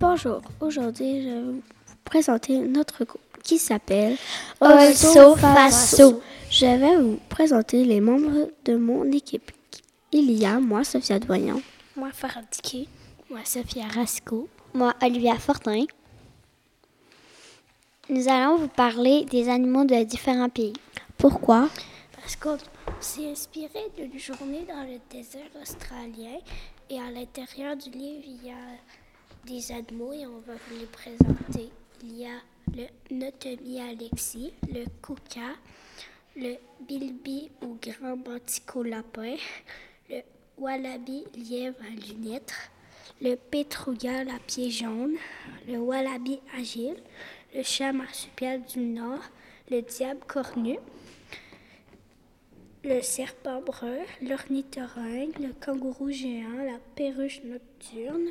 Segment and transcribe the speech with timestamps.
[0.00, 1.62] Bonjour, aujourd'hui je vais vous
[2.04, 4.16] présenter notre groupe qui s'appelle
[4.60, 6.22] Also Faso.
[6.48, 9.50] Je vais vous présenter les membres de mon équipe.
[10.12, 11.60] Il y a moi, Sophia Doyon.
[11.96, 12.88] Moi, Faradiki.
[13.28, 14.48] Moi, Sophia Rasco.
[14.72, 15.84] Moi, Olivia Fortin.
[18.08, 20.74] Nous allons vous parler des animaux de différents pays.
[21.16, 21.68] Pourquoi?
[22.12, 22.56] Parce qu'on
[23.00, 26.38] s'est inspiré d'une journée dans le désert australien
[26.88, 28.78] et à l'intérieur du livre, il y a
[29.48, 31.70] des animaux et on va vous les présenter.
[32.02, 32.38] Il y a
[32.76, 35.54] le Notomie Alexis, le Kuka,
[36.36, 39.36] le Bilby ou grand mantico lapin,
[40.10, 40.20] le
[40.58, 42.52] Wallaby lièvre à lunettes,
[43.22, 45.16] le Petrouga à pied jaune,
[45.66, 47.02] le Wallaby agile,
[47.54, 49.22] le chat marsupial du Nord,
[49.70, 50.78] le diable cornu,
[52.84, 58.28] le serpent brun, l'ornithorynque, le kangourou géant, la perruche nocturne,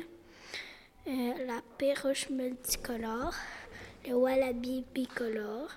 [1.08, 3.34] la perruche multicolore,
[4.06, 5.70] le wallaby bicolore,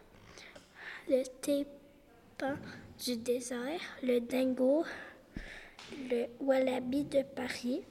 [1.08, 2.58] le tépin
[3.00, 4.84] du désert, le dingo,
[6.10, 7.82] le wallaby de Paris,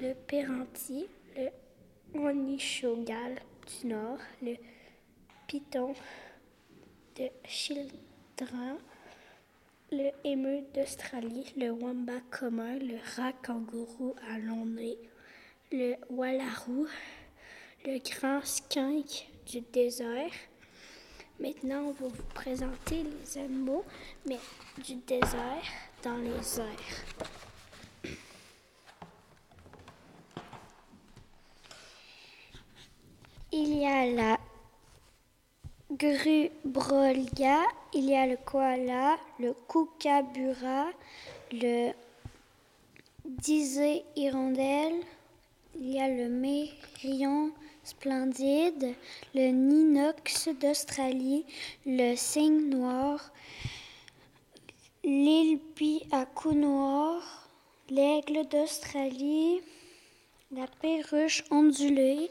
[0.00, 1.50] le péranti, le
[2.18, 4.56] onichogal du Nord, le
[5.46, 5.94] python
[7.16, 8.78] de Children,
[9.92, 14.66] le émeu d'Australie, le wamba commun, le rat kangourou à long
[15.72, 16.86] le wallaroo,
[17.84, 20.32] le grand skunk du désert.
[21.38, 23.84] Maintenant, on va vous présenter les animaux,
[24.26, 24.38] mais
[24.84, 25.62] du désert
[26.02, 27.04] dans les airs.
[33.52, 34.38] Il y a la
[35.90, 37.62] grubrolia,
[37.94, 40.86] il y a le koala, le kookaburra,
[41.52, 41.92] le
[43.24, 45.02] disé hirondelle,
[45.78, 47.52] il y a le mérion
[47.84, 48.94] splendide,
[49.34, 51.44] le ninox d'Australie,
[51.86, 53.32] le cygne noir,
[55.04, 57.48] l'ilpi à cou noir,
[57.88, 59.60] l'aigle d'Australie,
[60.52, 62.30] la perruche ondulée,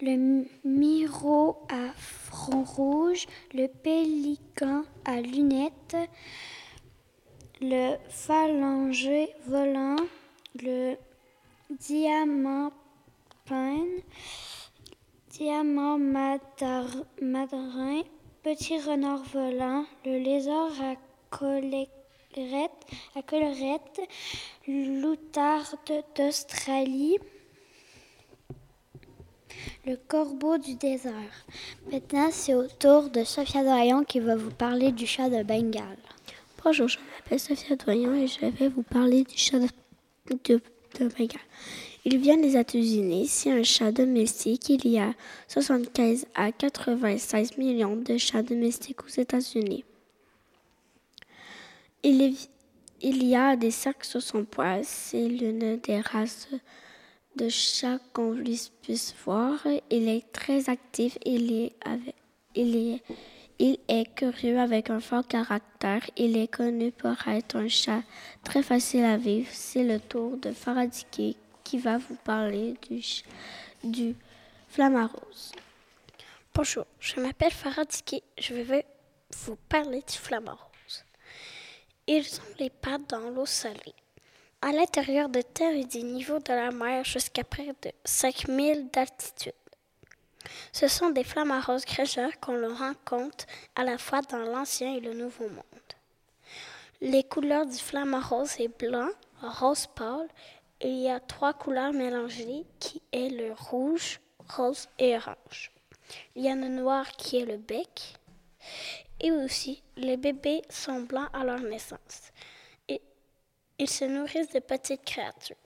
[0.00, 5.96] le miro à front rouge, le pélican à lunettes,
[7.60, 9.96] le phalangé volant,
[10.62, 10.96] le
[11.70, 12.72] diamant
[13.46, 14.02] pine,
[15.30, 18.02] diamant madarin,
[18.42, 20.94] petit renard volant, le lézard à
[21.30, 21.90] collerette,
[23.14, 23.20] à
[24.66, 25.78] l'outarde
[26.16, 27.18] d'Australie,
[29.86, 31.46] le corbeau du désert.
[31.90, 35.98] Maintenant, c'est au tour de Sophia Doyon qui va vous parler du chat de Bengale.
[36.62, 39.68] Bonjour, je m'appelle Sophia Doyon et je vais vous parler du chat de,
[40.30, 40.60] de,
[42.06, 43.26] Il vient des États-Unis.
[43.28, 44.68] C'est un chat domestique.
[44.68, 45.14] Il y a
[45.48, 49.84] 75 à 96 millions de chats domestiques aux États-Unis.
[52.02, 52.36] Il,
[53.00, 54.82] y a des cercles sur son poil.
[54.84, 56.48] C'est l'une des races
[57.36, 58.36] de chats qu'on
[58.82, 59.66] puisse voir.
[59.90, 61.16] Il est très actif.
[61.24, 61.52] Il
[62.54, 63.02] est,
[63.58, 66.02] il est curieux avec un fort caractère.
[66.16, 68.02] Il est connu pour être un chat
[68.42, 69.48] très facile à vivre.
[69.52, 73.00] C'est le tour de Faradiki qui va vous parler du,
[73.84, 74.16] du
[74.68, 75.52] flamarose.
[76.52, 78.22] Bonjour, je m'appelle Faradiki.
[78.38, 78.84] Je vais
[79.44, 81.04] vous parler du flamant rose.
[82.06, 83.94] Ils ont les pattes dans l'eau salée.
[84.62, 89.52] À l'intérieur de terre et du niveau de la mer jusqu'à près de 5000 d'altitude.
[90.72, 95.14] Ce sont des flamants roses grégeurs qu'on rencontre à la fois dans l'Ancien et le
[95.14, 95.64] Nouveau Monde.
[97.00, 99.10] Les couleurs du flamant rose est blanc,
[99.42, 100.28] rose pâle.
[100.80, 105.70] Il y a trois couleurs mélangées qui est le rouge, rose et orange.
[106.34, 108.14] Il y a le noir qui est le bec.
[109.20, 112.32] Et aussi, les bébés sont blancs à leur naissance.
[112.88, 113.00] Et
[113.78, 115.56] ils se nourrissent de petites créatures.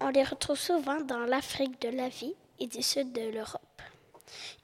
[0.00, 3.67] On les retrouve souvent dans l'Afrique de l'Asie et du sud de l'Europe.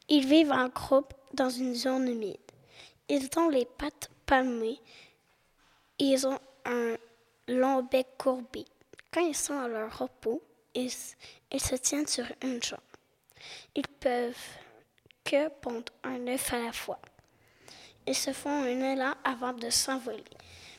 [0.08, 2.36] Ils vivent en groupe dans une zone humide.
[3.08, 4.80] Ils ont les pattes palmées
[5.98, 6.96] ils ont un
[7.48, 8.64] long bec courbé.
[9.12, 10.42] Quand ils sont à leur repos,
[10.74, 12.80] ils, se tiennent sur une jambe.
[13.74, 14.34] Ils peuvent
[15.22, 16.98] que pondre un œuf à la fois.
[18.06, 20.24] Ils se font un élan avant de s'envoler.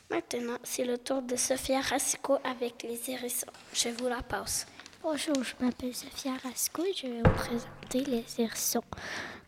[0.09, 3.47] Maintenant, c'est le tour de Sophia Rassico avec les hérissons.
[3.73, 4.67] Je vous la passe.
[5.07, 8.81] Bonjour, je m'appelle Sophia Rasco et je vais vous présenter les hérissons.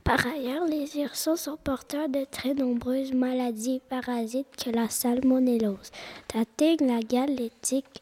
[0.04, 5.90] Par ailleurs, les hérissons sont porteurs de très nombreuses maladies parasites que la salmonellose,
[6.36, 6.44] la
[6.86, 7.32] la gale,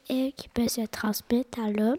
[0.09, 1.95] et qui peuvent se transmettre à l'homme.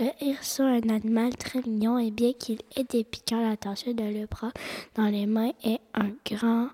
[0.00, 4.02] Le hérisson est un animal très mignon et bien qu'il ait des piquants, l'attention de
[4.02, 4.54] le prendre
[4.96, 6.70] dans les mains est un grand...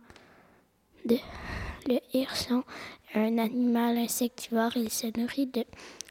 [1.07, 2.65] Le hérisson
[3.15, 4.71] est un animal insectivore.
[4.77, 5.67] Il se nourrit de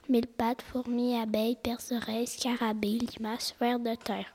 [0.10, 4.34] mille pattes, fourmis, abeilles, perce-oreilles, scarabées, limaces, vers de terre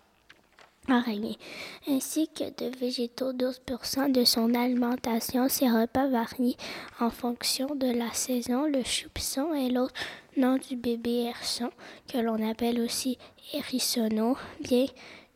[0.90, 1.38] araignées,
[1.86, 3.32] ainsi que de végétaux.
[3.32, 6.56] 12% de son alimentation, ses repas varient
[7.00, 8.66] en fonction de la saison.
[8.66, 9.94] Le chou-pisson est l'autre
[10.36, 11.70] nom du bébé hérisson,
[12.10, 13.18] que l'on appelle aussi
[13.52, 14.86] hérissonneau, bien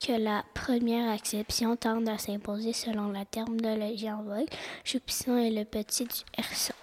[0.00, 4.48] que la première acception tende à s'imposer selon la terme de en vogue.
[4.84, 6.74] Choupisson est le petit du hérisson.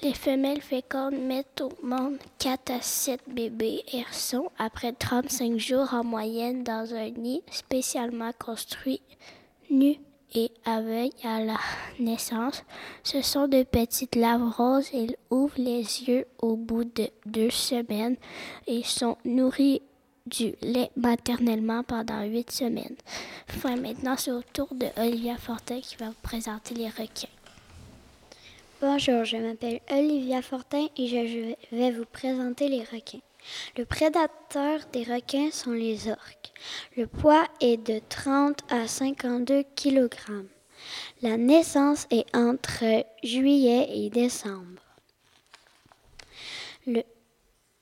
[0.00, 6.04] Les femelles fécondes mettent au monde 4 à 7 bébés hérissons après 35 jours en
[6.04, 9.00] moyenne dans un nid spécialement construit,
[9.70, 9.96] nu
[10.36, 11.58] et aveugle à la
[11.98, 12.62] naissance.
[13.02, 14.90] Ce sont de petites laves roses.
[14.92, 18.16] Ils ouvrent les yeux au bout de deux semaines
[18.68, 19.82] et sont nourris
[20.26, 22.96] du lait maternellement pendant huit semaines.
[23.50, 27.28] Enfin, maintenant, c'est au tour de Olivia Fortin qui va vous présenter les requins.
[28.80, 33.18] Bonjour, je m'appelle Olivia Fortin et je vais vous présenter les requins.
[33.76, 36.52] Le prédateur des requins sont les orques.
[36.96, 40.12] Le poids est de 30 à 52 kg.
[41.22, 44.80] La naissance est entre juillet et décembre.
[46.86, 47.02] Le,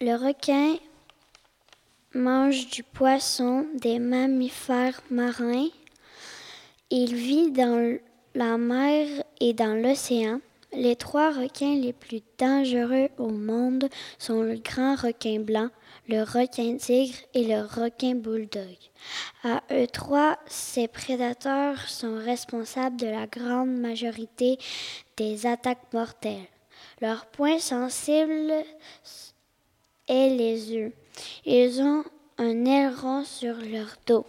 [0.01, 0.77] le requin
[2.15, 5.69] mange du poisson, des mammifères marins.
[6.89, 7.99] Il vit dans
[8.35, 9.09] la mer
[9.41, 10.41] et dans l'océan.
[10.77, 13.89] Les trois requins les plus dangereux au monde
[14.19, 15.71] sont le grand requin blanc,
[16.07, 18.77] le requin tigre et le requin bulldog.
[19.43, 24.59] À eux trois, ces prédateurs sont responsables de la grande majorité
[25.17, 26.45] des attaques mortelles.
[27.01, 28.53] Leur point sensible
[30.09, 30.93] est les yeux.
[31.47, 32.05] Ils ont
[32.37, 34.27] un aileron sur leur dos.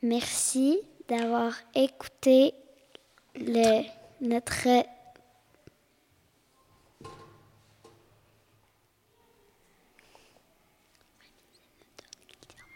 [0.00, 2.54] Merci d'avoir écouté
[3.34, 3.82] le,
[4.20, 4.84] notre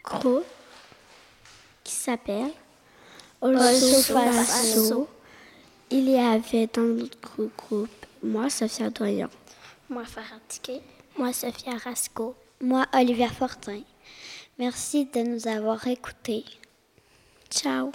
[0.03, 0.45] groupe
[1.83, 2.51] qui s'appelle
[3.41, 5.07] Also
[5.89, 9.29] Il y avait dans notre groupe moi, Sophia Doyon.
[9.89, 10.39] Moi, Farah
[11.17, 12.35] Moi, Sophia Rasco.
[12.61, 13.81] Moi, Olivia Fortin.
[14.59, 16.45] Merci de nous avoir écoutés.
[17.49, 17.91] Ciao.